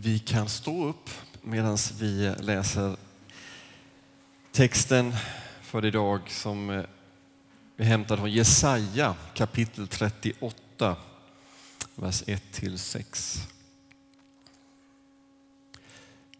Vi 0.00 0.18
kan 0.18 0.48
stå 0.48 0.84
upp 0.84 1.10
medan 1.42 1.78
vi 1.98 2.34
läser 2.40 2.96
texten 4.52 5.14
för 5.62 5.84
idag 5.84 6.30
som 6.30 6.70
eh, 6.70 6.84
är 7.76 7.84
hämtad 7.84 8.18
från 8.18 8.32
Jesaja 8.32 9.14
kapitel 9.34 9.88
38, 9.88 10.96
vers 11.94 12.22
1-6. 12.22 13.38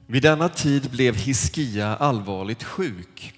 Vid 0.07 0.23
denna 0.23 0.49
tid 0.49 0.91
blev 0.91 1.17
Hiskia 1.17 1.97
allvarligt 1.97 2.63
sjuk 2.63 3.35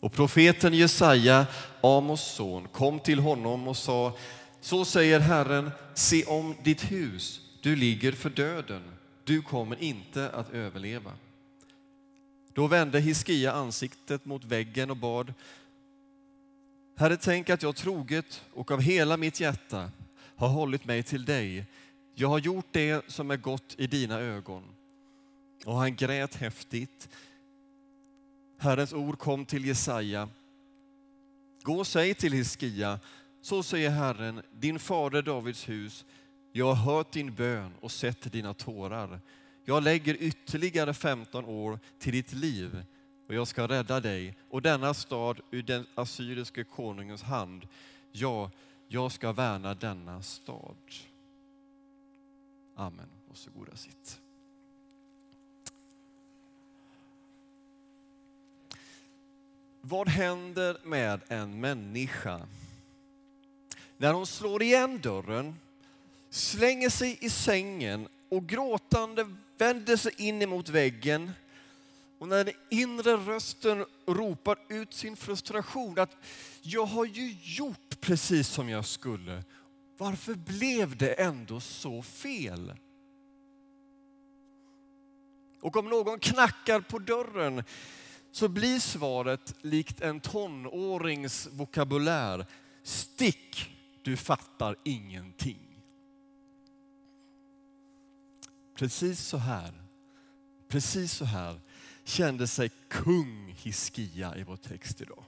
och 0.00 0.12
profeten 0.12 0.74
Jesaja, 0.74 1.46
Amos 1.80 2.20
son, 2.20 2.68
kom 2.68 3.00
till 3.00 3.18
honom 3.18 3.68
och 3.68 3.76
sa 3.76 4.16
Så 4.60 4.84
säger 4.84 5.20
Herren, 5.20 5.70
se 5.94 6.24
om 6.24 6.54
ditt 6.62 6.90
hus, 6.90 7.40
du 7.62 7.76
ligger 7.76 8.12
för 8.12 8.30
döden, 8.30 8.97
du 9.28 9.42
kommer 9.42 9.82
inte 9.82 10.30
att 10.30 10.50
överleva. 10.50 11.12
Då 12.52 12.66
vände 12.66 13.00
Hiskia 13.00 13.52
ansiktet 13.52 14.24
mot 14.24 14.44
väggen 14.44 14.90
och 14.90 14.96
bad 14.96 15.34
Herre, 16.96 17.16
tänk 17.16 17.50
att 17.50 17.62
jag 17.62 17.76
troget 17.76 18.42
och 18.52 18.70
av 18.70 18.80
hela 18.80 19.16
mitt 19.16 19.40
hjärta 19.40 19.90
har 20.36 20.48
hållit 20.48 20.84
mig 20.84 21.02
till 21.02 21.24
dig. 21.24 21.66
Jag 22.14 22.28
har 22.28 22.38
gjort 22.38 22.66
det 22.70 23.10
som 23.10 23.30
är 23.30 23.36
gott 23.36 23.74
i 23.78 23.86
dina 23.86 24.20
ögon. 24.20 24.62
Och 25.64 25.74
han 25.74 25.96
grät 25.96 26.34
häftigt. 26.34 27.08
Herrens 28.58 28.92
ord 28.92 29.18
kom 29.18 29.44
till 29.44 29.64
Jesaja. 29.64 30.28
Gå 31.62 31.78
och 31.78 31.86
säg 31.86 32.14
till 32.14 32.32
Hiskia, 32.32 33.00
så 33.42 33.62
säger 33.62 33.90
Herren, 33.90 34.42
din 34.52 34.78
fader 34.78 35.22
Davids 35.22 35.68
hus, 35.68 36.04
jag 36.52 36.74
har 36.74 36.94
hört 36.94 37.12
din 37.12 37.34
bön 37.34 37.72
och 37.80 37.90
sett 37.90 38.32
dina 38.32 38.54
tårar. 38.54 39.20
Jag 39.64 39.82
lägger 39.82 40.16
ytterligare 40.22 40.94
15 40.94 41.44
år 41.44 41.78
till 41.98 42.12
ditt 42.12 42.32
liv 42.32 42.84
och 43.28 43.34
jag 43.34 43.48
ska 43.48 43.68
rädda 43.68 44.00
dig 44.00 44.36
och 44.50 44.62
denna 44.62 44.94
stad 44.94 45.40
ur 45.50 45.62
den 45.62 45.86
assyriske 45.94 46.64
konungens 46.64 47.22
hand. 47.22 47.68
Ja, 48.12 48.50
jag 48.88 49.12
ska 49.12 49.32
värna 49.32 49.74
denna 49.74 50.22
stad. 50.22 50.76
Amen. 52.74 53.08
Varsågoda 53.28 53.76
sitt. 53.76 54.20
Vad 59.80 60.08
händer 60.08 60.76
med 60.84 61.20
en 61.28 61.60
människa 61.60 62.40
när 63.96 64.12
hon 64.12 64.26
slår 64.26 64.62
igen 64.62 65.00
dörren, 65.00 65.56
slänger 66.30 66.90
sig 66.90 67.18
i 67.20 67.30
sängen 67.30 68.08
och 68.28 68.46
gråtande 68.46 69.26
vänder 69.58 69.96
sig 69.96 70.12
in 70.16 70.42
emot 70.42 70.68
väggen 70.68 71.30
och 72.18 72.28
när 72.28 72.44
den 72.44 72.54
inre 72.70 73.16
rösten 73.16 73.84
ropar 74.06 74.58
ut 74.68 74.94
sin 74.94 75.16
frustration 75.16 75.98
att 75.98 76.16
jag 76.62 76.86
har 76.86 77.04
ju 77.04 77.36
gjort 77.42 78.00
precis 78.00 78.48
som 78.48 78.68
jag 78.68 78.84
skulle. 78.84 79.44
Varför 79.96 80.34
blev 80.34 80.96
det 80.96 81.12
ändå 81.12 81.60
så 81.60 82.02
fel? 82.02 82.74
Och 85.60 85.76
om 85.76 85.88
någon 85.88 86.18
knackar 86.18 86.80
på 86.80 86.98
dörren 86.98 87.64
så 88.32 88.48
blir 88.48 88.78
svaret 88.78 89.54
likt 89.62 90.00
en 90.00 90.20
tonårings 90.20 91.48
vokabulär. 91.52 92.46
Stick, 92.82 93.70
du 94.02 94.16
fattar 94.16 94.76
ingenting. 94.84 95.67
Precis 98.78 99.20
så 99.20 99.36
här, 99.36 99.72
precis 100.68 101.12
så 101.12 101.24
här 101.24 101.60
kände 102.04 102.46
sig 102.46 102.70
kung 102.88 103.54
Hiskia 103.58 104.36
i 104.36 104.42
vår 104.42 104.56
text 104.56 105.00
idag. 105.00 105.24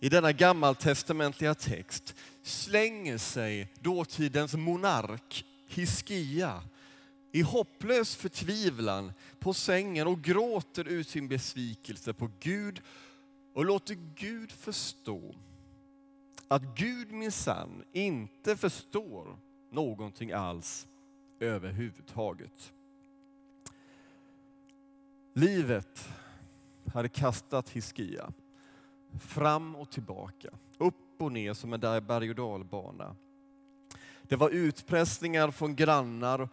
I 0.00 0.08
denna 0.08 0.32
gammaltestamentliga 0.32 1.54
text 1.54 2.14
slänger 2.42 3.18
sig 3.18 3.72
dåtidens 3.80 4.54
monark 4.54 5.44
Hiskia 5.68 6.62
i 7.32 7.42
hopplös 7.42 8.16
förtvivlan 8.16 9.12
på 9.38 9.54
sängen 9.54 10.06
och 10.06 10.22
gråter 10.22 10.84
ut 10.84 11.08
sin 11.08 11.28
besvikelse 11.28 12.12
på 12.12 12.30
Gud 12.40 12.80
och 13.54 13.64
låter 13.64 13.94
Gud 14.14 14.52
förstå 14.52 15.34
att 16.48 16.78
Gud 16.78 17.12
minsann 17.12 17.84
inte 17.92 18.56
förstår 18.56 19.38
någonting 19.70 20.32
alls 20.32 20.86
överhuvudtaget. 21.44 22.72
Livet 25.34 26.08
hade 26.92 27.08
kastat 27.08 27.68
Hiskia 27.68 28.32
fram 29.20 29.76
och 29.76 29.90
tillbaka, 29.90 30.48
upp 30.78 30.94
och 31.22 31.32
ner 31.32 31.54
som 31.54 31.72
en 31.72 31.80
berg 31.80 32.30
och 32.30 32.36
dalbana. 32.36 33.16
Det 34.22 34.36
var 34.36 34.50
utpressningar 34.50 35.50
från 35.50 35.76
grannar 35.76 36.48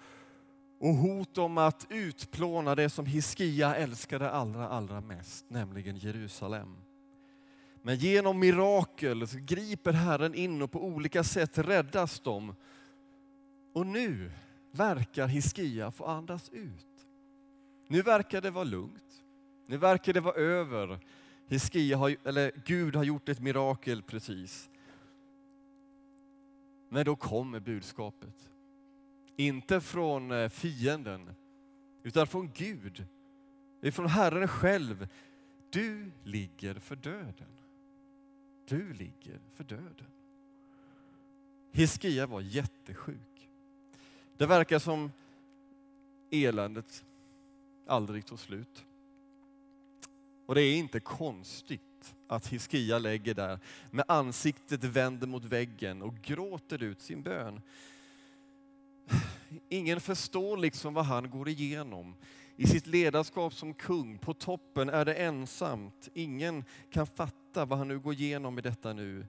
och 0.80 0.94
hot 0.94 1.38
om 1.38 1.58
att 1.58 1.88
utplåna 1.90 2.76
det 2.76 2.90
som 2.90 3.06
Hiskia 3.06 3.76
älskade 3.76 4.32
allra, 4.32 4.70
allra 4.70 5.02
mest, 5.02 5.46
nämligen 5.50 5.98
Jerusalem. 5.98 6.76
Men 7.82 7.96
genom 7.96 8.40
mirakel 8.40 9.26
griper 9.26 9.94
Herren 9.94 10.36
in 10.36 10.62
och 10.62 10.72
på 10.72 10.84
olika 10.84 11.24
sätt 11.24 11.58
räddas 11.58 12.20
de. 12.20 12.56
Och 13.74 13.88
nu 13.88 14.32
verkar 14.72 15.28
Hiskia 15.28 15.92
få 15.92 16.06
andas 16.06 16.50
ut. 16.50 17.08
Nu 17.88 18.02
verkar 18.02 18.42
det 18.42 18.52
vara 18.52 18.64
lugnt. 18.64 19.24
Nu 19.66 19.78
verkar 19.78 20.14
det 20.14 20.20
vara 20.20 20.36
över. 20.36 21.00
Hiskia 21.48 21.98
har, 21.98 22.16
eller 22.24 22.52
Gud 22.66 22.96
har 22.96 23.04
gjort 23.04 23.30
ett 23.30 23.40
mirakel 23.40 24.04
precis. 24.04 24.70
Men 26.90 27.06
då 27.06 27.16
kommer 27.16 27.60
budskapet. 27.60 28.50
Inte 29.36 29.82
från 29.82 30.32
eh, 30.32 30.50
fienden, 30.50 31.30
utan 32.04 32.28
från 32.28 32.52
Gud. 32.54 33.06
Från 33.92 34.08
Herren 34.08 34.48
själv. 34.48 35.08
Du 35.70 36.12
ligger 36.24 36.74
för 36.74 36.96
döden. 36.96 37.58
Du 38.66 38.94
ligger 38.94 39.40
för 39.54 39.64
döden. 39.64 40.08
Hiskia 41.72 42.28
var 42.28 42.42
jättesjuk. 42.42 43.31
Det 44.38 44.46
verkar 44.46 44.80
som 44.80 45.12
eländet 46.32 47.06
aldrig 47.88 48.26
tog 48.26 48.40
slut. 48.40 48.86
Och 50.46 50.56
det 50.56 50.62
är 50.62 50.78
inte 50.78 51.00
konstigt 51.00 51.82
att 52.28 52.48
Hiskia 52.48 53.00
lägger 53.00 53.34
där 53.34 53.60
med 53.92 54.06
ansiktet 54.08 54.84
vänd 54.84 55.28
mot 55.28 55.46
väggen 55.46 56.02
och 56.02 56.16
gråter 56.22 56.84
ut 56.84 57.02
sin 57.02 57.22
bön. 57.22 57.62
Ingen 59.70 60.02
förstår 60.02 60.58
liksom 60.58 60.94
vad 60.94 61.06
han 61.06 61.30
går 61.30 61.50
igenom. 61.50 62.16
I 62.56 62.68
sitt 62.68 62.88
ledarskap 62.88 63.54
som 63.54 63.74
kung, 63.74 64.18
på 64.18 64.34
toppen 64.34 64.90
är 64.90 65.06
det 65.06 65.14
ensamt. 65.14 66.10
Ingen 66.14 66.66
kan 66.90 67.08
fatta 67.08 67.66
vad 67.66 67.78
han 67.78 67.88
nu 67.88 68.00
går 68.00 68.14
igenom 68.14 68.60
i 68.60 68.62
detta 68.62 68.94
nu. 68.94 69.26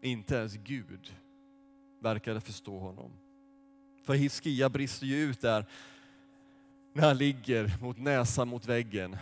Inte 0.00 0.34
ens 0.36 0.54
Gud 0.54 1.14
verkade 1.98 2.40
förstå 2.40 2.78
honom. 2.78 3.10
För 4.06 4.14
Hiskia 4.14 4.68
brister 4.68 5.06
ju 5.06 5.16
ut 5.16 5.40
där 5.40 5.66
när 6.92 7.06
han 7.06 7.18
ligger 7.18 7.82
mot 7.82 7.98
näsan 7.98 8.48
mot 8.48 8.66
väggen. 8.66 9.16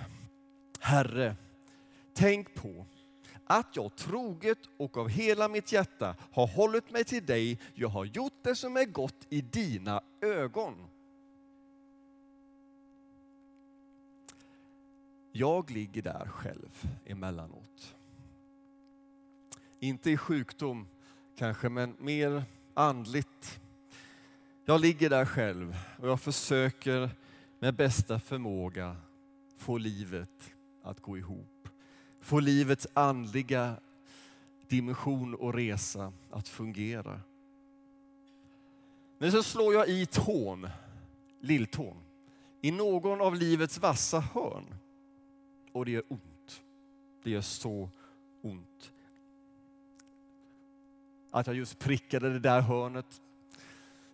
Herre, 0.81 1.37
tänk 2.15 2.55
på 2.55 2.87
att 3.44 3.77
jag 3.77 3.97
troget 3.97 4.59
och 4.77 4.97
av 4.97 5.09
hela 5.09 5.49
mitt 5.49 5.73
hjärta 5.73 6.17
har 6.32 6.47
hållit 6.47 6.91
mig 6.91 7.05
till 7.05 7.26
dig. 7.26 7.58
Jag 7.75 7.88
har 7.88 8.05
gjort 8.05 8.32
det 8.43 8.56
som 8.56 8.76
är 8.76 8.85
gott 8.85 9.26
i 9.29 9.41
dina 9.41 10.03
ögon. 10.20 10.75
Jag 15.32 15.70
ligger 15.70 16.03
där 16.03 16.26
själv 16.29 16.99
emellanåt. 17.06 17.94
Inte 19.81 20.11
i 20.11 20.17
sjukdom 20.17 20.87
kanske, 21.37 21.69
men 21.69 21.97
mer 21.99 22.44
andligt. 22.75 23.61
Jag 24.66 24.81
ligger 24.81 25.11
där 25.11 25.25
själv 25.25 25.76
och 25.99 26.08
jag 26.08 26.20
försöker 26.20 27.11
med 27.58 27.75
bästa 27.75 28.20
förmåga 28.20 28.96
få 29.56 29.78
livet 29.78 30.52
att 30.82 31.00
gå 31.00 31.19
ihop. 31.19 31.69
Få 32.20 32.40
livets 32.40 32.87
andliga 32.94 33.76
dimension 34.69 35.34
och 35.34 35.55
resa 35.55 36.12
att 36.31 36.49
fungera. 36.49 37.20
Men 39.19 39.32
så 39.32 39.43
slår 39.43 39.75
jag 39.75 39.88
i 39.88 40.06
tån, 40.06 40.69
lilltån, 41.40 41.96
i 42.60 42.70
någon 42.70 43.20
av 43.20 43.34
livets 43.34 43.78
vassa 43.78 44.20
hörn. 44.20 44.75
Och 45.72 45.84
det 45.84 45.90
gör 45.90 46.02
ont. 46.08 46.62
Det 47.22 47.31
gör 47.31 47.40
så 47.40 47.88
ont. 48.43 48.93
Att 51.31 51.46
jag 51.46 51.56
just 51.56 51.78
prickade 51.78 52.32
det 52.32 52.38
där 52.38 52.60
hörnet 52.60 53.20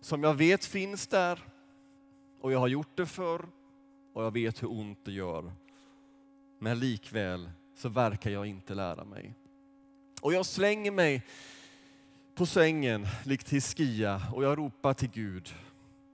som 0.01 0.23
jag 0.23 0.33
vet 0.33 0.65
finns 0.65 1.07
där 1.07 1.39
och 2.41 2.51
jag 2.51 2.59
har 2.59 2.67
gjort 2.67 2.97
det 2.97 3.05
förr 3.05 3.45
och 4.13 4.23
jag 4.23 4.31
vet 4.31 4.63
hur 4.63 4.71
ont 4.71 4.99
det 5.03 5.11
gör. 5.11 5.51
Men 6.59 6.79
likväl 6.79 7.49
så 7.75 7.89
verkar 7.89 8.31
jag 8.31 8.45
inte 8.45 8.75
lära 8.75 9.03
mig. 9.03 9.35
Och 10.21 10.33
jag 10.33 10.45
slänger 10.45 10.91
mig 10.91 11.23
på 12.35 12.45
sängen 12.45 13.07
likt 13.23 13.49
Hiskia 13.49 14.21
och 14.33 14.43
jag 14.43 14.57
ropar 14.57 14.93
till 14.93 15.09
Gud 15.09 15.55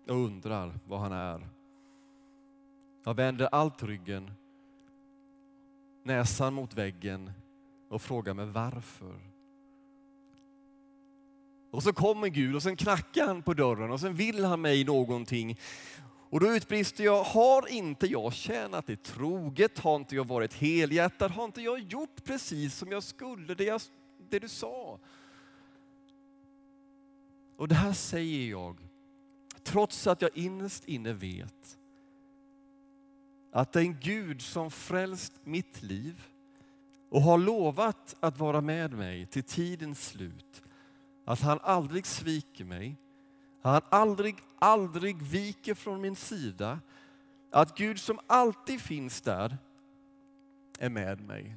och 0.08 0.16
undrar 0.16 0.80
vad 0.86 1.00
han 1.00 1.12
är. 1.12 1.48
Jag 3.04 3.14
vänder 3.14 3.50
allt 3.52 3.84
ryggen, 3.84 4.32
näsan 6.04 6.54
mot 6.54 6.74
väggen 6.74 7.32
och 7.90 8.02
frågar 8.02 8.34
mig 8.34 8.46
varför. 8.46 9.37
Och 11.72 11.84
så 11.84 11.94
kommer 11.94 12.28
Gud 12.28 12.56
och 12.56 12.64
sen 12.64 12.76
knackar 12.76 13.28
han 13.28 13.42
på 13.42 13.54
dörren 13.54 13.92
och 13.92 14.00
sen 14.00 14.14
vill 14.14 14.46
han 14.46 14.62
mig 14.62 14.84
någonting. 14.84 15.60
Och 16.30 16.40
då 16.40 16.56
utbrister 16.56 17.04
jag, 17.04 17.24
har 17.24 17.68
inte 17.68 18.08
jag 18.08 18.34
tjänat 18.34 18.88
dig 18.88 18.96
troget? 18.96 19.80
Har 19.80 19.96
inte 19.96 20.16
jag 20.16 20.28
varit 20.28 20.54
helhjärtad? 20.54 21.32
Har 21.32 21.46
inte 21.46 21.62
jag 21.62 21.80
gjort 21.80 22.24
precis 22.24 22.76
som 22.76 22.92
jag 22.92 23.04
skulle, 23.04 23.54
det, 23.54 23.64
jag, 23.64 23.82
det 24.30 24.40
du 24.40 24.50
sa? 24.50 25.00
Och 27.58 27.68
det 27.68 27.76
här 27.76 27.94
säger 27.94 28.50
jag 28.50 28.78
trots 29.64 30.08
att 30.08 30.22
jag 30.22 30.32
innerst 30.34 30.86
inne 30.86 31.14
vet 31.14 31.78
att 33.52 33.72
den 33.72 33.98
Gud 34.00 34.42
som 34.42 34.72
frälst 34.72 35.34
mitt 35.44 35.84
liv 35.84 36.28
och 37.10 37.22
har 37.22 37.38
lovat 37.38 38.16
att 38.20 38.38
vara 38.38 38.62
med 38.62 38.94
mig 38.94 39.26
till 39.26 39.44
tidens 39.44 40.08
slut, 40.08 40.62
att 41.28 41.42
han 41.42 41.60
aldrig 41.62 42.06
sviker 42.06 42.66
mig, 42.66 42.96
att 43.62 43.84
han 43.84 44.02
aldrig, 44.02 44.36
aldrig 44.60 45.22
viker 45.22 45.74
från 45.74 46.02
min 46.02 46.16
sida, 46.16 46.80
att 47.52 47.78
Gud 47.78 48.00
som 48.00 48.20
alltid 48.28 48.82
finns 48.82 49.22
där 49.22 49.58
är 50.80 50.90
med 50.90 51.22
mig. 51.22 51.56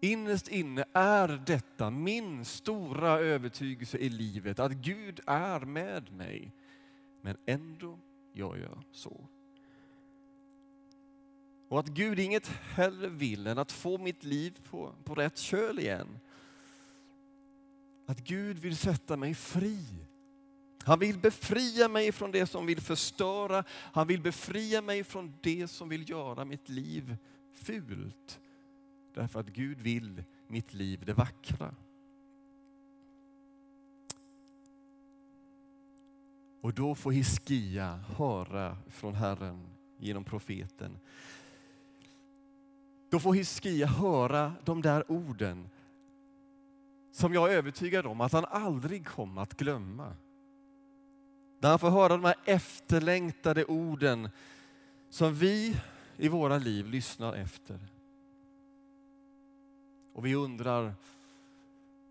Innerst 0.00 0.48
inne 0.48 0.84
är 0.92 1.42
detta 1.46 1.90
min 1.90 2.44
stora 2.44 3.10
övertygelse 3.10 3.98
i 3.98 4.08
livet, 4.08 4.58
att 4.58 4.72
Gud 4.72 5.20
är 5.26 5.60
med 5.60 6.12
mig. 6.12 6.52
Men 7.20 7.36
ändå 7.46 7.98
gör 8.32 8.56
jag 8.56 8.82
så. 8.92 9.20
Och 11.68 11.78
att 11.78 11.88
Gud 11.88 12.18
inget 12.18 12.46
hellre 12.46 13.08
vill 13.08 13.46
än 13.46 13.58
att 13.58 13.72
få 13.72 13.98
mitt 13.98 14.24
liv 14.24 14.60
på, 14.70 14.92
på 15.04 15.14
rätt 15.14 15.38
köl 15.38 15.78
igen. 15.78 16.18
Att 18.10 18.24
Gud 18.24 18.58
vill 18.58 18.76
sätta 18.76 19.16
mig 19.16 19.34
fri. 19.34 19.84
Han 20.84 20.98
vill 20.98 21.18
befria 21.18 21.88
mig 21.88 22.12
från 22.12 22.30
det 22.30 22.46
som 22.46 22.66
vill 22.66 22.80
förstöra. 22.80 23.64
Han 23.70 24.06
vill 24.06 24.20
befria 24.20 24.82
mig 24.82 25.04
från 25.04 25.34
det 25.40 25.68
som 25.68 25.88
vill 25.88 26.10
göra 26.10 26.44
mitt 26.44 26.68
liv 26.68 27.16
fult. 27.52 28.40
Därför 29.14 29.40
att 29.40 29.46
Gud 29.46 29.80
vill 29.80 30.24
mitt 30.46 30.74
liv 30.74 31.04
det 31.04 31.12
vackra. 31.12 31.74
Och 36.60 36.74
då 36.74 36.94
får 36.94 37.12
Hiskia 37.12 37.96
höra 38.16 38.76
från 38.88 39.14
Herren 39.14 39.66
genom 39.98 40.24
profeten. 40.24 40.98
Då 43.10 43.20
får 43.20 43.34
Hiskia 43.34 43.86
höra 43.86 44.52
de 44.64 44.82
där 44.82 45.10
orden 45.12 45.68
som 47.12 47.34
jag 47.34 47.52
är 47.52 47.56
övertygad 47.56 48.06
om 48.06 48.20
att 48.20 48.32
han 48.32 48.44
aldrig 48.44 49.06
kommer 49.06 49.42
att 49.42 49.56
glömma. 49.56 50.12
Där 51.58 51.68
han 51.68 51.78
får 51.78 51.90
höra 51.90 52.08
de 52.08 52.24
här 52.24 52.34
efterlängtade 52.44 53.64
orden 53.64 54.28
som 55.08 55.34
vi 55.34 55.76
i 56.16 56.28
våra 56.28 56.58
liv 56.58 56.86
lyssnar 56.86 57.34
efter. 57.34 57.78
Och 60.12 60.26
vi 60.26 60.34
undrar, 60.34 60.94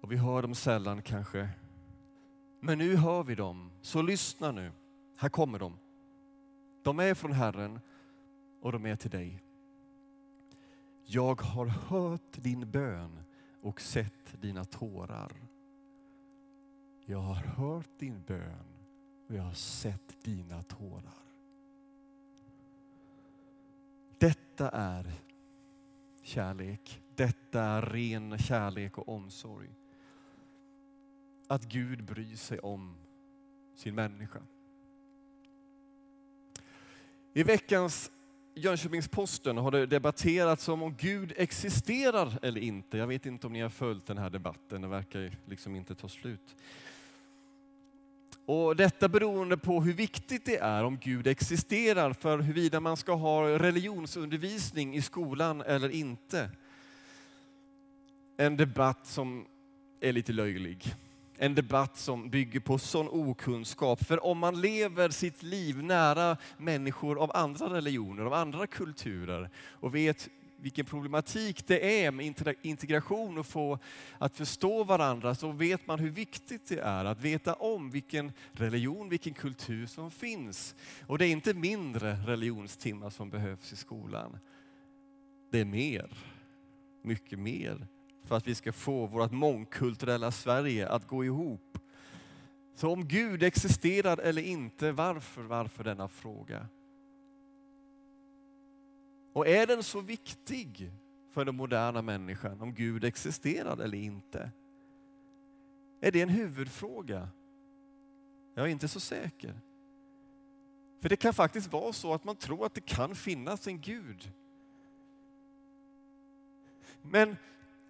och 0.01 0.11
vi 0.11 0.17
hör 0.17 0.41
dem 0.41 0.55
sällan 0.55 1.01
kanske, 1.01 1.49
men 2.59 2.77
nu 2.77 2.95
hör 2.95 3.23
vi 3.23 3.35
dem, 3.35 3.71
så 3.81 4.01
lyssna 4.01 4.51
nu. 4.51 4.71
Här 5.15 5.29
kommer 5.29 5.59
de. 5.59 5.77
De 6.83 6.99
är 6.99 7.13
från 7.13 7.31
Herren 7.31 7.79
och 8.61 8.71
de 8.71 8.85
är 8.85 8.95
till 8.95 9.11
dig. 9.11 9.43
Jag 11.05 11.41
har 11.41 11.65
hört 11.65 12.31
din 12.31 12.71
bön 12.71 13.23
och 13.61 13.81
sett 13.81 14.41
dina 14.41 14.65
tårar. 14.65 15.31
Jag 17.05 17.19
har 17.19 17.35
hört 17.35 17.89
din 17.97 18.23
bön 18.27 18.65
och 19.27 19.35
jag 19.35 19.43
har 19.43 19.53
sett 19.53 20.23
dina 20.23 20.63
tårar. 20.63 21.23
Detta 24.17 24.69
är 24.69 25.11
kärlek. 26.21 27.01
Detta 27.15 27.61
är 27.61 27.81
ren 27.81 28.37
kärlek 28.37 28.97
och 28.97 29.09
omsorg. 29.09 29.69
Att 31.47 31.63
Gud 31.63 32.03
bryr 32.03 32.35
sig 32.35 32.59
om 32.59 32.95
sin 33.75 33.95
människa. 33.95 34.41
I 37.33 37.43
veckans 37.43 38.11
Jönköpings-Posten 38.59 39.57
har 39.57 39.71
det 39.71 39.85
debatterats 39.85 40.67
om 40.67 40.83
om 40.83 40.95
Gud 40.99 41.33
existerar 41.37 42.39
eller 42.41 42.61
inte. 42.61 42.97
Jag 42.97 43.07
vet 43.07 43.25
inte 43.25 43.47
om 43.47 43.53
ni 43.53 43.61
har 43.61 43.69
följt 43.69 44.05
den 44.05 44.17
här 44.17 44.29
debatten, 44.29 44.81
den 44.81 44.89
verkar 44.89 45.37
liksom 45.45 45.75
inte 45.75 45.95
ta 45.95 46.09
slut. 46.09 46.55
Och 48.45 48.75
detta 48.75 49.09
beroende 49.09 49.57
på 49.57 49.81
hur 49.81 49.93
viktigt 49.93 50.45
det 50.45 50.57
är 50.57 50.83
om 50.83 50.97
Gud 50.97 51.27
existerar 51.27 52.13
för 52.13 52.39
huruvida 52.39 52.79
man 52.79 52.97
ska 52.97 53.13
ha 53.13 53.59
religionsundervisning 53.59 54.95
i 54.95 55.01
skolan 55.01 55.61
eller 55.61 55.89
inte. 55.89 56.49
En 58.37 58.57
debatt 58.57 59.07
som 59.07 59.45
är 59.99 60.13
lite 60.13 60.33
löjlig 60.33 60.95
en 61.41 61.55
debatt 61.55 61.97
som 61.97 62.29
bygger 62.29 62.59
på 62.59 62.77
sån 62.77 63.07
okunskap. 63.09 64.05
För 64.05 64.25
om 64.25 64.37
man 64.37 64.61
lever 64.61 65.09
sitt 65.09 65.43
liv 65.43 65.83
nära 65.83 66.37
människor 66.57 67.23
av 67.23 67.31
andra 67.33 67.73
religioner, 67.73 68.23
av 68.23 68.33
andra 68.33 68.67
kulturer 68.67 69.49
och 69.71 69.95
vet 69.95 70.29
vilken 70.57 70.85
problematik 70.85 71.67
det 71.67 72.05
är 72.05 72.11
med 72.11 72.35
integration 72.61 73.37
och 73.37 73.45
få 73.45 73.79
att 74.17 74.35
förstå 74.35 74.83
varandra 74.83 75.35
så 75.35 75.51
vet 75.51 75.87
man 75.87 75.99
hur 75.99 76.09
viktigt 76.09 76.67
det 76.67 76.79
är 76.79 77.05
att 77.05 77.21
veta 77.21 77.53
om 77.53 77.89
vilken 77.91 78.31
religion, 78.51 79.09
vilken 79.09 79.33
kultur 79.33 79.85
som 79.85 80.11
finns. 80.11 80.75
Och 81.07 81.17
det 81.17 81.25
är 81.25 81.31
inte 81.31 81.53
mindre 81.53 82.13
religionstimmar 82.13 83.09
som 83.09 83.29
behövs 83.29 83.73
i 83.73 83.75
skolan. 83.75 84.39
Det 85.51 85.59
är 85.59 85.65
mer, 85.65 86.17
mycket 87.03 87.39
mer 87.39 87.87
för 88.23 88.37
att 88.37 88.47
vi 88.47 88.55
ska 88.55 88.71
få 88.71 89.05
vårt 89.05 89.31
mångkulturella 89.31 90.31
Sverige 90.31 90.89
att 90.89 91.07
gå 91.07 91.25
ihop. 91.25 91.77
Så 92.75 92.93
om 92.93 93.07
Gud 93.07 93.43
existerar 93.43 94.17
eller 94.17 94.41
inte, 94.41 94.91
varför, 94.91 95.41
varför 95.41 95.83
denna 95.83 96.07
fråga? 96.07 96.67
Och 99.33 99.47
är 99.47 99.67
den 99.67 99.83
så 99.83 100.01
viktig 100.01 100.91
för 101.31 101.45
den 101.45 101.55
moderna 101.55 102.01
människan 102.01 102.61
om 102.61 102.73
Gud 102.73 103.03
existerar 103.03 103.77
eller 103.77 103.97
inte? 103.97 104.51
Är 106.01 106.11
det 106.11 106.21
en 106.21 106.29
huvudfråga? 106.29 107.29
Jag 108.53 108.65
är 108.65 108.69
inte 108.69 108.87
så 108.87 108.99
säker. 108.99 109.61
För 111.01 111.09
det 111.09 111.15
kan 111.15 111.33
faktiskt 111.33 111.71
vara 111.73 111.93
så 111.93 112.13
att 112.13 112.23
man 112.23 112.35
tror 112.35 112.65
att 112.65 112.73
det 112.73 112.85
kan 112.85 113.15
finnas 113.15 113.67
en 113.67 113.81
Gud. 113.81 114.31
Men 117.01 117.35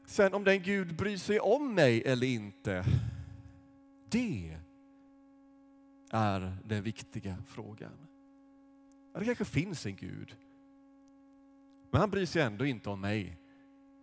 Sen 0.10 0.34
om 0.34 0.44
den 0.44 0.64
Gud 0.64 0.96
bryr 0.96 1.18
sig 1.18 1.40
om 1.40 1.74
mig 1.76 2.04
eller 2.06 2.28
inte, 2.28 2.86
det 4.10 4.58
är 6.10 6.58
den 6.64 6.84
viktiga 6.84 7.38
frågan. 7.48 7.92
Det 9.14 9.26
kanske 9.26 9.46
finns 9.46 9.86
en 9.86 9.96
Gud, 9.96 10.36
men 11.92 12.02
han 12.02 12.10
bryr 12.10 12.26
sig 12.26 12.42
ändå 12.42 12.66
inte 12.66 12.90
om 12.90 13.02
mig. 13.02 13.38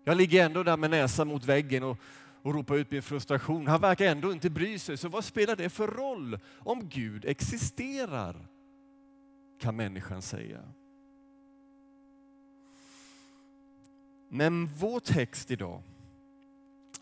Jag 0.04 0.16
ligger 0.16 0.44
ändå 0.44 0.62
där 0.62 0.76
med 0.76 0.90
näsan 0.90 1.28
mot 1.28 1.44
väggen 1.44 1.82
och, 1.82 1.98
och 2.42 2.54
ropar 2.54 2.76
ut 2.76 2.90
min 2.90 3.02
frustration. 3.02 3.66
Han 3.66 3.80
verkar 3.80 4.06
ändå 4.06 4.32
inte 4.32 4.50
bry 4.50 4.78
sig, 4.78 4.96
så 4.96 5.08
vad 5.08 5.24
spelar 5.24 5.56
det 5.56 5.70
för 5.70 5.88
roll 5.88 6.38
om 6.58 6.88
Gud 6.88 7.24
existerar? 7.24 8.46
Kan 9.58 9.76
människan 9.76 10.22
säga. 10.22 10.62
Men 14.28 14.66
vår 14.66 15.00
text 15.00 15.50
idag 15.50 15.82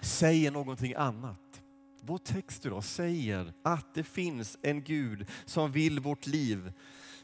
säger 0.04 0.50
någonting 0.50 0.94
annat. 0.94 1.62
Vår 2.00 2.18
text 2.18 2.66
idag 2.66 2.84
säger 2.84 3.52
att 3.62 3.94
det 3.94 4.02
finns 4.02 4.58
en 4.62 4.82
Gud 4.82 5.26
som 5.44 5.72
vill 5.72 6.00
vårt 6.00 6.26
liv, 6.26 6.72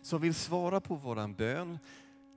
som 0.02 0.20
vill 0.20 0.34
svara 0.34 0.80
på 0.80 0.94
våran 0.94 1.34
bön 1.34 1.78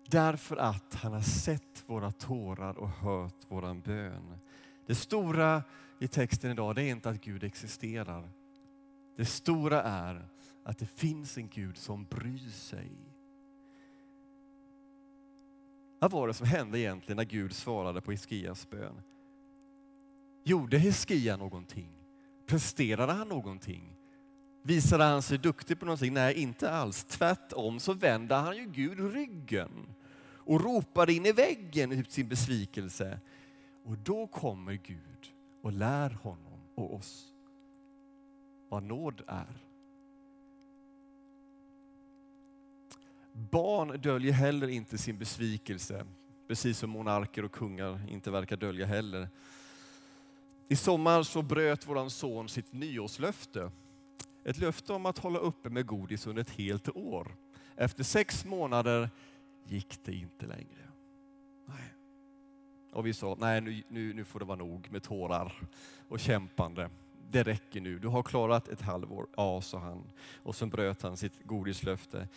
därför 0.08 0.58
att 0.58 0.94
han 0.94 1.14
har 1.14 1.22
sett 1.22 1.84
våra 1.86 2.12
tårar 2.12 2.78
och 2.78 2.90
hört 2.90 3.52
våran 3.52 3.82
bön. 3.82 4.38
Det 4.86 4.96
stora 4.96 5.64
i 6.00 6.08
texten 6.08 6.52
idag 6.52 6.76
det 6.76 6.84
är 6.84 6.90
inte 6.90 7.10
att 7.10 7.22
Gud 7.22 7.44
existerar. 7.44 8.30
Det 9.16 9.26
stora 9.26 9.84
är 9.84 10.28
att 10.64 10.78
det 10.78 10.86
finns 10.86 11.38
en 11.38 11.48
Gud 11.48 11.78
som 11.78 12.06
bryr 12.06 12.50
sig. 12.50 12.92
Vad 16.00 16.12
var 16.12 16.28
det 16.28 16.34
som 16.34 16.48
hände 16.48 16.80
egentligen 16.80 17.18
när 17.18 17.24
Gud 17.24 17.54
svarade 17.54 18.02
på 18.02 18.14
Iskias 18.14 18.70
bön? 18.70 19.02
Gjorde 20.44 20.78
Hiskia 20.78 21.38
någonting? 21.38 21.90
Presterade 22.46 23.14
han 23.14 23.28
någonting? 23.28 23.96
Visade 24.64 25.04
han 25.04 25.22
sig 25.22 25.38
duktig 25.38 25.80
på 25.80 25.86
någonting? 25.86 26.14
Nej, 26.14 26.34
inte 26.36 26.72
alls. 26.72 27.04
Tvärtom 27.04 27.80
så 27.80 27.94
vände 27.94 28.36
han 28.36 28.58
ju 28.58 28.66
Gud 28.66 29.14
ryggen 29.14 29.96
och 30.46 30.62
ropade 30.62 31.14
in 31.14 31.26
i 31.26 31.32
väggen 31.32 31.92
ut 31.92 32.12
sin 32.12 32.28
besvikelse. 32.28 33.20
Och 33.84 33.98
då 33.98 34.28
kommer 34.28 34.74
Gud 34.74 35.32
och 35.62 35.72
lär 35.72 36.10
honom 36.10 36.60
och 36.76 36.96
oss 36.96 37.34
vad 38.70 38.84
nåd 38.84 39.22
är. 39.28 39.58
Barn 43.34 44.02
döljer 44.02 44.34
heller 44.34 44.68
inte 44.68 44.98
sin 44.98 45.18
besvikelse, 45.18 46.06
precis 46.48 46.78
som 46.78 46.90
monarker 46.90 47.46
och 47.46 47.52
kungar 47.52 48.10
inte 48.10 48.32
verkar 48.32 48.58
dölja 48.58 48.86
heller. 48.86 49.30
I 50.68 50.76
sommar 50.76 51.24
så 51.24 51.42
bröt 51.42 51.88
vår 51.88 52.10
son 52.10 52.50
sitt 52.50 52.74
nyårslöfte. 52.74 53.72
Ett 54.44 54.58
löfte 54.58 54.94
om 54.94 55.06
att 55.06 55.18
hålla 55.18 55.40
uppe 55.40 55.70
med 55.70 55.86
godis 55.86 56.28
under 56.28 56.42
ett 56.42 56.50
helt 56.50 56.90
år. 56.90 57.36
Efter 57.76 58.04
sex 58.04 58.46
månader 58.46 59.10
gick 59.66 60.00
det 60.06 60.16
inte 60.16 60.46
längre. 60.46 60.88
Nej. 61.66 61.94
Och 62.92 63.06
vi 63.06 63.14
sa, 63.14 63.38
nej 63.40 63.62
nu, 63.62 63.84
nu, 63.88 64.14
nu 64.14 64.24
får 64.24 64.40
det 64.40 64.46
vara 64.46 64.58
nog 64.58 64.92
med 64.92 65.04
tårar 65.04 65.62
och 66.08 66.20
kämpande. 66.20 66.90
Det 67.30 67.44
räcker 67.44 67.82
nu, 67.82 68.00
du 68.00 68.08
har 68.08 68.24
klarat 68.24 68.68
ett 68.68 68.82
halvår. 68.82 69.28
Ja, 69.36 69.62
sa 69.62 69.80
han. 69.80 70.04
Och 70.36 70.56
så 70.56 70.66
bröt 70.66 71.02
han 71.02 71.18
sitt 71.18 71.44
godislöfte. 71.44 72.28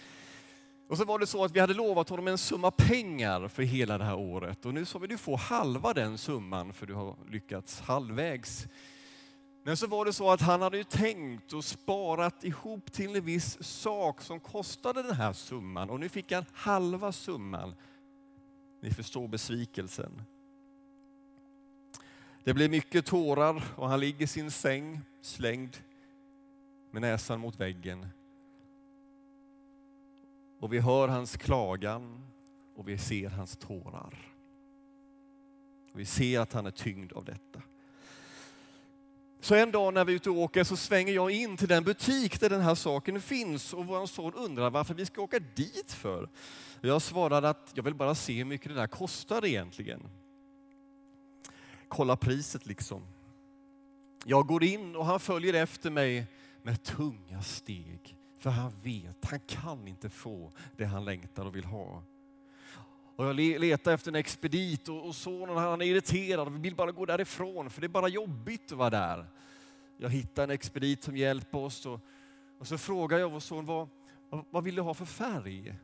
Och 0.89 0.99
så 0.99 1.05
var 1.05 1.19
det 1.19 1.27
så 1.27 1.45
att 1.45 1.53
vi 1.53 1.61
hade 1.61 1.75
lovat 1.75 2.09
honom 2.09 2.29
en 2.29 2.39
summa 2.39 2.71
pengar 2.71 3.49
för 3.49 3.63
hela 3.63 3.99
det 3.99 4.05
här 4.05 4.19
året 4.19 4.67
och 4.67 4.75
nu 4.75 4.85
sa 4.85 4.99
vi 4.99 5.07
du 5.07 5.19
får 5.19 5.37
halva 5.37 5.93
den 5.93 6.19
summan 6.19 6.73
för 6.73 6.87
du 6.87 6.95
har 6.95 7.17
lyckats 7.31 7.81
halvvägs. 7.81 8.67
Men 9.63 9.77
så 9.77 9.87
var 9.87 10.05
det 10.05 10.13
så 10.13 10.31
att 10.31 10.41
han 10.41 10.63
hade 10.63 10.77
ju 10.77 10.85
tänkt 10.85 11.53
och 11.53 11.65
sparat 11.65 12.45
ihop 12.45 12.93
till 12.93 13.17
en 13.17 13.25
viss 13.25 13.63
sak 13.63 14.21
som 14.23 14.41
kostade 14.41 15.03
den 15.03 15.17
här 15.17 15.33
summan 15.33 15.91
och 15.91 16.01
nu 16.01 16.09
fick 16.09 16.33
han 16.33 16.45
halva 16.53 17.13
summan. 17.13 17.75
Ni 18.81 18.91
förstår 18.91 19.29
besvikelsen. 19.29 20.23
Det 22.45 22.55
blev 22.55 22.71
mycket 22.71 23.07
tårar 23.07 23.65
och 23.77 23.89
han 23.89 24.01
ligger 24.01 24.25
i 24.25 24.27
sin 24.27 24.51
säng 24.51 25.01
slängd 25.23 25.77
med 26.91 27.03
näsan 27.03 27.41
mot 27.41 27.61
väggen 27.61 28.07
och 30.61 30.73
vi 30.73 30.79
hör 30.79 31.09
hans 31.09 31.37
klagan 31.37 32.27
och 32.77 32.89
vi 32.89 32.99
ser 32.99 33.29
hans 33.29 33.57
tårar. 33.57 34.33
vi 35.93 36.05
ser 36.05 36.41
att 36.41 36.53
han 36.53 36.67
är 36.67 36.71
tyngd 36.71 37.13
av 37.13 37.25
detta. 37.25 37.63
Så 39.41 39.55
en 39.55 39.71
dag 39.71 39.95
när 39.95 40.05
vi 40.05 40.13
är 40.13 40.17
ute 40.17 40.31
och 40.31 40.37
åker 40.37 40.65
så 40.65 40.77
svänger 40.77 41.13
jag 41.13 41.31
in 41.31 41.57
till 41.57 41.69
den 41.69 41.85
butik 41.85 42.41
där 42.41 42.51
den 42.51 42.61
här 42.61 42.75
saken 42.75 43.21
finns 43.21 43.75
och 43.75 43.87
vår 43.87 44.07
son 44.07 44.35
undrar 44.35 44.71
varför 44.71 44.95
vi 44.95 45.07
ska 45.07 45.23
åka 45.23 45.39
dit 45.39 45.93
för. 45.93 46.29
Jag 46.81 47.03
svarade 47.03 47.49
att 47.49 47.73
jag 47.75 47.83
vill 47.83 47.95
bara 47.95 48.15
se 48.15 48.33
hur 48.33 48.45
mycket 48.45 48.69
det 48.69 48.75
där 48.75 48.87
kostar 48.87 49.45
egentligen. 49.45 50.03
Kolla 51.89 52.17
priset 52.17 52.67
liksom. 52.67 53.03
Jag 54.25 54.47
går 54.47 54.65
in 54.65 54.97
och 54.97 55.07
han 55.07 55.21
följer 55.21 55.55
efter 55.55 55.91
mig 55.91 56.27
med 56.63 56.83
tunga 56.83 57.43
steg. 57.43 58.16
För 58.47 58.51
han 58.51 58.73
vet, 58.83 59.25
han 59.25 59.41
kan 59.41 59.89
inte 59.89 60.09
få 60.09 60.53
det 60.77 60.85
han 60.85 61.05
längtar 61.05 61.47
och 61.47 61.57
vill 61.57 61.65
ha. 61.65 62.03
Och 63.17 63.25
jag 63.25 63.37
letar 63.37 63.93
efter 63.93 64.11
en 64.11 64.15
expedit 64.15 64.89
och, 64.89 65.15
sonen 65.15 65.57
han 65.57 65.83
är 65.83 65.87
irriterad 65.87 66.47
och 66.47 66.65
vill 66.65 66.75
bara 66.75 66.93
gå 66.93 67.07
därifrån 67.07 67.71
för 67.71 67.81
det 67.81 67.87
är 67.87 67.89
bara 67.89 68.09
jobbigt 68.09 68.73
att 68.73 68.79
vara 68.79 68.91
där. 68.91 69.27
Jag 69.97 70.11
hittar 70.11 70.45
en 70.45 70.51
expedit 70.51 71.05
som 71.05 71.17
hjälper 71.17 71.59
oss 71.59 71.87
och, 71.87 72.01
och 72.59 72.67
så 72.67 72.79
frågar 72.79 73.19
jag 73.19 73.31
vår 73.31 73.41
son 73.41 73.67
vad, 73.67 73.89
vad 74.51 74.65
vill 74.65 74.75
du 74.75 74.83
ha 74.83 74.95
för 74.95 75.05
färg? 75.05 75.75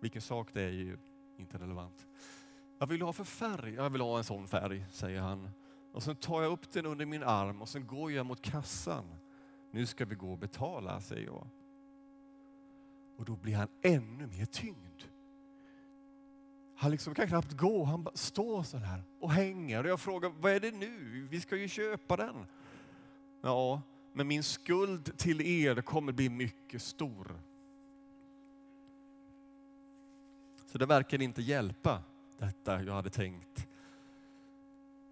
Vilken 0.00 0.22
sak 0.22 0.48
det 0.52 0.62
är 0.62 0.70
ju 0.70 0.98
inte 1.38 1.58
relevant. 1.58 2.06
Vad 2.78 2.88
vill 2.88 2.98
du 2.98 3.04
ha 3.04 3.12
för 3.12 3.24
färg? 3.24 3.74
Jag 3.74 3.90
vill 3.90 4.00
ha 4.00 4.18
en 4.18 4.24
sån 4.24 4.48
färg, 4.48 4.84
säger 4.90 5.20
han. 5.20 5.50
Och 5.92 6.02
så 6.02 6.14
tar 6.14 6.42
jag 6.42 6.52
upp 6.52 6.72
den 6.72 6.86
under 6.86 7.06
min 7.06 7.22
arm 7.22 7.62
och 7.62 7.68
sen 7.68 7.86
går 7.86 8.12
jag 8.12 8.26
mot 8.26 8.42
kassan. 8.42 9.04
Nu 9.70 9.86
ska 9.86 10.04
vi 10.04 10.14
gå 10.14 10.32
och 10.32 10.38
betala, 10.38 11.00
säger 11.00 11.26
jag. 11.26 11.46
Och 13.16 13.24
då 13.24 13.36
blir 13.36 13.54
han 13.54 13.68
ännu 13.82 14.26
mer 14.26 14.44
tyngd. 14.44 15.02
Han 16.76 16.90
liksom 16.90 17.14
kan 17.14 17.28
knappt 17.28 17.52
gå, 17.52 17.84
han 17.84 18.08
står 18.14 18.62
så 18.62 18.76
här 18.76 19.02
och 19.20 19.32
hänger. 19.32 19.84
Och 19.84 19.90
jag 19.90 20.00
frågar, 20.00 20.32
vad 20.40 20.52
är 20.52 20.60
det 20.60 20.70
nu? 20.70 21.26
Vi 21.30 21.40
ska 21.40 21.56
ju 21.56 21.68
köpa 21.68 22.16
den. 22.16 22.46
Ja, 23.40 23.82
men 24.12 24.28
min 24.28 24.42
skuld 24.42 25.18
till 25.18 25.40
er 25.40 25.82
kommer 25.82 26.12
bli 26.12 26.28
mycket 26.28 26.82
stor. 26.82 27.40
Så 30.66 30.78
det 30.78 30.86
verkar 30.86 31.22
inte 31.22 31.42
hjälpa 31.42 32.02
detta 32.38 32.82
jag 32.82 32.94
hade 32.94 33.10
tänkt. 33.10 33.66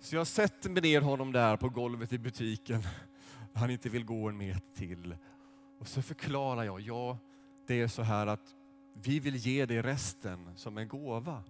Så 0.01 0.17
jag 0.17 0.27
sätter 0.27 0.71
mig 0.71 0.83
ner 0.83 1.01
honom 1.01 1.33
där 1.33 1.57
på 1.57 1.69
golvet 1.69 2.13
i 2.13 2.19
butiken 2.19 2.83
han 3.53 3.71
inte 3.71 3.89
vill 3.89 4.05
gå 4.05 4.29
en 4.29 4.37
meter 4.37 4.75
till. 4.75 5.17
Och 5.79 5.89
så 5.89 6.03
förklarar 6.03 6.65
jag, 6.65 6.81
ja 6.81 7.19
det 7.67 7.81
är 7.81 7.89
så 7.89 8.03
här 8.03 8.27
att 8.27 8.55
vi 8.93 9.21
vill 9.21 9.37
ge 9.37 9.67
dig 9.67 9.83
resten 9.83 10.51
som 10.57 10.79
en 10.79 10.89
gåva. 10.89 11.43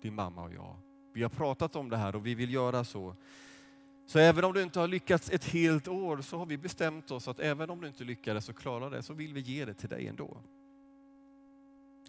Din 0.00 0.14
mamma 0.14 0.42
och 0.42 0.52
jag. 0.52 0.76
Vi 1.12 1.22
har 1.22 1.30
pratat 1.30 1.76
om 1.76 1.88
det 1.88 1.96
här 1.96 2.16
och 2.16 2.26
vi 2.26 2.34
vill 2.34 2.52
göra 2.52 2.84
så. 2.84 3.16
Så 4.06 4.18
även 4.18 4.44
om 4.44 4.52
du 4.52 4.62
inte 4.62 4.80
har 4.80 4.88
lyckats 4.88 5.30
ett 5.30 5.44
helt 5.44 5.88
år 5.88 6.20
så 6.20 6.38
har 6.38 6.46
vi 6.46 6.58
bestämt 6.58 7.10
oss 7.10 7.28
att 7.28 7.40
även 7.40 7.70
om 7.70 7.80
du 7.80 7.88
inte 7.88 8.04
lyckades 8.04 8.48
och 8.48 8.56
klarar 8.56 8.90
det 8.90 9.02
så 9.02 9.14
vill 9.14 9.34
vi 9.34 9.40
ge 9.40 9.64
det 9.64 9.74
till 9.74 9.88
dig 9.88 10.08
ändå. 10.08 10.36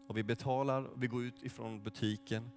Och 0.08 0.18
vi 0.18 0.24
betalar, 0.24 0.90
vi 0.96 1.08
går 1.08 1.24
ut 1.24 1.44
ifrån 1.44 1.84
butiken. 1.84 2.52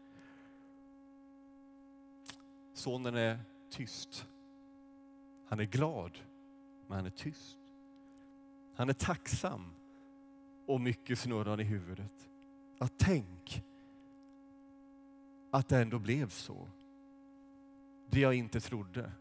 Sonen 2.75 3.17
är 3.17 3.39
tyst. 3.71 4.27
Han 5.53 5.61
är 5.61 5.65
glad 5.65 6.19
men 6.87 6.97
han 6.97 7.07
är 7.07 7.11
tyst. 7.11 7.59
Han 8.75 8.89
är 8.89 8.93
tacksam 8.93 9.75
och 10.67 10.81
mycket 10.81 11.19
snurrar 11.19 11.61
i 11.61 11.65
huvudet. 11.65 12.31
Att 12.79 12.93
tänk 12.97 13.63
att 15.51 15.69
det 15.69 15.79
ändå 15.79 15.99
blev 15.99 16.29
så. 16.29 16.69
Det 18.11 18.21
jag 18.21 18.35
inte 18.35 18.61
trodde. 18.61 19.13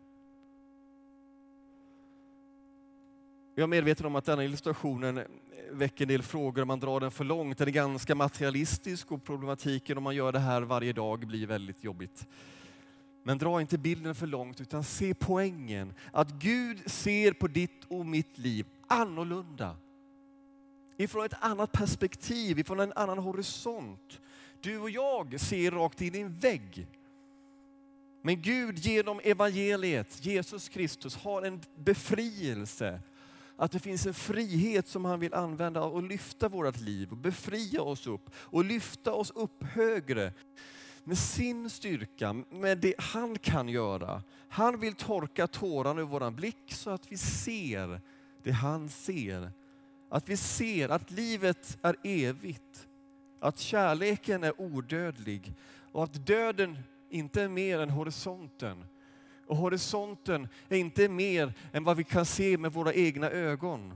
Jag 3.55 3.63
är 3.63 3.67
medveten 3.67 4.05
om 4.05 4.15
att 4.15 4.25
denna 4.25 4.43
illustrationen 4.43 5.23
väcker 5.71 6.05
en 6.05 6.09
del 6.09 6.23
frågor 6.23 6.61
om 6.61 6.67
man 6.67 6.79
drar 6.79 6.99
den 6.99 7.11
för 7.11 7.23
långt. 7.23 7.57
Den 7.57 7.67
är 7.67 7.71
ganska 7.71 8.15
materialistisk 8.15 9.11
och 9.11 9.23
problematiken 9.23 9.97
om 9.97 10.03
man 10.03 10.15
gör 10.15 10.31
det 10.31 10.39
här 10.39 10.61
varje 10.61 10.93
dag 10.93 11.27
blir 11.27 11.47
väldigt 11.47 11.83
jobbigt. 11.83 12.27
Men 13.23 13.37
dra 13.37 13.61
inte 13.61 13.77
bilden 13.77 14.15
för 14.15 14.27
långt 14.27 14.61
utan 14.61 14.83
se 14.83 15.13
poängen. 15.13 15.93
Att 16.11 16.31
Gud 16.31 16.91
ser 16.91 17.33
på 17.33 17.47
ditt 17.47 17.85
och 17.87 18.05
mitt 18.05 18.37
liv 18.37 18.65
annorlunda. 18.87 19.75
Ifrån 20.97 21.25
ett 21.25 21.33
annat 21.39 21.71
perspektiv, 21.71 22.59
ifrån 22.59 22.79
en 22.79 22.93
annan 22.93 23.17
horisont. 23.17 24.19
Du 24.61 24.77
och 24.77 24.89
jag 24.89 25.39
ser 25.39 25.71
rakt 25.71 26.01
in 26.01 26.15
i 26.15 26.19
en 26.19 26.33
vägg. 26.33 26.87
Men 28.21 28.41
Gud 28.41 28.77
genom 28.77 29.19
evangeliet, 29.23 30.25
Jesus 30.25 30.69
Kristus, 30.69 31.15
har 31.15 31.41
en 31.41 31.61
befrielse. 31.75 33.01
Att 33.55 33.71
det 33.71 33.79
finns 33.79 34.05
en 34.05 34.13
frihet 34.13 34.87
som 34.87 35.05
han 35.05 35.19
vill 35.19 35.33
använda 35.33 35.81
och 35.81 36.03
lyfta 36.03 36.49
vårt 36.49 36.79
liv 36.79 37.11
och 37.11 37.17
befria 37.17 37.81
oss 37.81 38.07
upp 38.07 38.29
och 38.35 38.65
lyfta 38.65 39.13
oss 39.13 39.31
upp 39.35 39.63
högre 39.63 40.33
med 41.03 41.17
sin 41.17 41.69
styrka, 41.69 42.33
med 42.33 42.77
det 42.77 42.95
han 42.97 43.37
kan 43.37 43.69
göra. 43.69 44.23
Han 44.49 44.79
vill 44.79 44.95
torka 44.95 45.47
tårarna 45.47 46.01
ur 46.01 46.05
våran 46.05 46.35
blick 46.35 46.73
så 46.73 46.89
att 46.89 47.11
vi 47.11 47.17
ser 47.17 48.01
det 48.43 48.51
han 48.51 48.89
ser. 48.89 49.51
Att 50.09 50.29
vi 50.29 50.37
ser 50.37 50.89
att 50.89 51.11
livet 51.11 51.77
är 51.81 51.95
evigt, 52.03 52.87
att 53.39 53.59
kärleken 53.59 54.43
är 54.43 54.61
odödlig 54.61 55.53
och 55.91 56.03
att 56.03 56.25
döden 56.25 56.77
inte 57.09 57.41
är 57.41 57.47
mer 57.47 57.79
än 57.79 57.89
horisonten. 57.89 58.85
Och 59.47 59.57
horisonten 59.57 60.47
är 60.69 60.77
inte 60.77 61.09
mer 61.09 61.53
än 61.73 61.83
vad 61.83 61.97
vi 61.97 62.03
kan 62.03 62.25
se 62.25 62.57
med 62.57 62.73
våra 62.73 62.93
egna 62.93 63.29
ögon. 63.29 63.93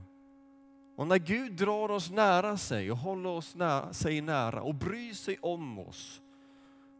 Och 0.96 1.06
när 1.06 1.18
Gud 1.18 1.52
drar 1.52 1.90
oss 1.90 2.10
nära 2.10 2.56
sig 2.56 2.90
och 2.90 2.98
håller 2.98 3.30
oss 3.30 3.54
nära, 3.54 3.92
sig 3.92 4.20
nära 4.20 4.62
och 4.62 4.74
bryr 4.74 5.12
sig 5.12 5.38
om 5.40 5.78
oss, 5.78 6.22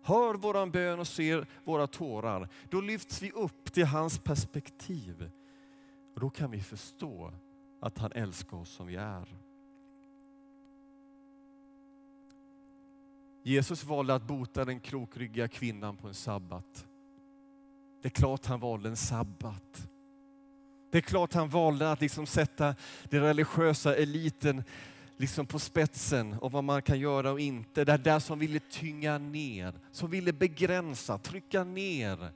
hör 0.06 0.34
våran 0.34 0.70
bön 0.70 0.98
och 0.98 1.08
ser 1.08 1.46
våra 1.64 1.86
tårar, 1.86 2.48
då 2.68 2.80
lyfts 2.80 3.22
vi 3.22 3.30
upp 3.30 3.72
till 3.72 3.86
hans 3.86 4.18
perspektiv. 4.18 5.30
Och 6.14 6.20
då 6.20 6.30
kan 6.30 6.50
vi 6.50 6.60
förstå 6.60 7.32
att 7.80 7.98
han 7.98 8.12
älskar 8.12 8.56
oss 8.56 8.70
som 8.70 8.86
vi 8.86 8.96
är. 8.96 9.36
Jesus 13.42 13.84
valde 13.84 14.14
att 14.14 14.22
bota 14.22 14.64
den 14.64 14.80
krokryggiga 14.80 15.48
kvinnan 15.48 15.96
på 15.96 16.08
en 16.08 16.14
sabbat. 16.14 16.86
Det 18.02 18.08
är 18.08 18.10
klart 18.10 18.46
han 18.46 18.60
valde 18.60 18.88
en 18.88 18.96
sabbat. 18.96 19.88
Det 20.90 20.98
är 20.98 21.02
klart 21.02 21.34
han 21.34 21.48
valde 21.48 21.92
att 21.92 22.00
liksom 22.00 22.26
sätta 22.26 22.74
den 23.04 23.22
religiösa 23.22 23.96
eliten 23.96 24.64
liksom 25.16 25.46
på 25.46 25.58
spetsen 25.58 26.32
och 26.32 26.52
vad 26.52 26.64
man 26.64 26.82
kan 26.82 26.98
göra 26.98 27.32
och 27.32 27.40
inte. 27.40 27.84
Det 27.84 27.96
där 27.96 28.18
som 28.18 28.38
ville 28.38 28.60
tynga 28.60 29.18
ner, 29.18 29.74
som 29.90 30.10
ville 30.10 30.32
begränsa, 30.32 31.18
trycka 31.18 31.64
ner. 31.64 32.32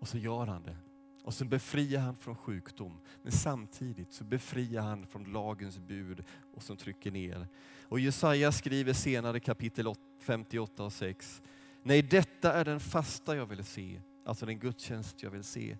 Och 0.00 0.08
så 0.08 0.18
gör 0.18 0.46
han 0.46 0.62
det. 0.62 0.76
Och 1.24 1.34
så 1.34 1.44
befriar 1.44 2.00
han 2.00 2.16
från 2.16 2.36
sjukdom. 2.36 3.00
Men 3.22 3.32
samtidigt 3.32 4.12
så 4.12 4.24
befriar 4.24 4.82
han 4.82 5.06
från 5.06 5.24
lagens 5.24 5.78
bud 5.78 6.24
och 6.54 6.62
som 6.62 6.76
trycker 6.76 7.10
ner. 7.10 7.48
Och 7.82 8.00
Jesaja 8.00 8.52
skriver 8.52 8.92
senare 8.92 9.40
kapitel 9.40 9.94
58 10.20 10.84
och 10.84 10.92
6. 10.92 11.42
Nej, 11.82 12.02
detta 12.02 12.52
är 12.52 12.64
den 12.64 12.80
fasta 12.80 13.36
jag 13.36 13.46
vill 13.46 13.64
se, 13.64 14.00
alltså 14.24 14.46
den 14.46 14.58
gudstjänst 14.58 15.22
jag 15.22 15.30
vill 15.30 15.44
se. 15.44 15.76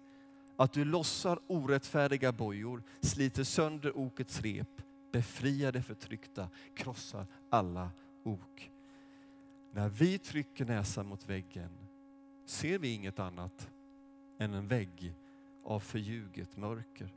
Att 0.56 0.72
du 0.72 0.84
lossar 0.84 1.38
orättfärdiga 1.46 2.32
bojor, 2.32 2.82
sliter 3.00 3.44
sönder 3.44 3.98
okets 3.98 4.40
rep, 4.40 4.82
befriar 5.12 5.72
det 5.72 5.82
förtryckta, 5.82 6.48
krossar 6.74 7.26
alla 7.50 7.90
ok. 8.22 8.70
När 9.70 9.88
vi 9.88 10.18
trycker 10.18 10.64
näsan 10.64 11.06
mot 11.06 11.28
väggen 11.28 11.70
ser 12.44 12.78
vi 12.78 12.94
inget 12.94 13.18
annat 13.18 13.70
än 14.38 14.54
en 14.54 14.68
vägg 14.68 15.14
av 15.64 15.80
förljuget 15.80 16.56
mörker. 16.56 17.14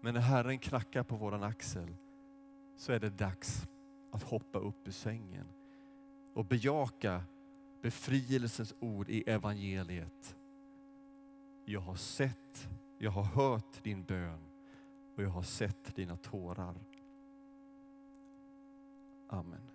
Men 0.00 0.14
när 0.14 0.20
Herren 0.20 0.58
knackar 0.58 1.02
på 1.02 1.16
våran 1.16 1.42
axel 1.42 1.96
så 2.76 2.92
är 2.92 3.00
det 3.00 3.10
dags 3.10 3.62
att 4.10 4.22
hoppa 4.22 4.58
upp 4.58 4.88
ur 4.88 4.92
sängen 4.92 5.46
och 6.34 6.44
bejaka 6.44 7.22
befrielsens 7.82 8.74
ord 8.80 9.08
i 9.08 9.22
evangeliet. 9.26 10.36
Jag 11.64 11.80
har 11.80 11.94
sett, 11.94 12.68
jag 12.98 13.10
har 13.10 13.24
hört 13.24 13.82
din 13.82 14.04
bön 14.04 14.40
och 15.16 15.22
jag 15.22 15.30
har 15.30 15.42
sett 15.42 15.94
dina 15.94 16.16
tårar. 16.16 16.74
Amen. 19.26 19.69